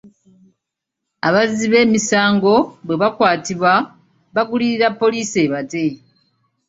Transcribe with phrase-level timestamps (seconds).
[1.27, 2.53] Abazzi b'emisango
[2.85, 3.73] bwe bakwatibwa,
[4.35, 5.85] bagulirira poliise ebate.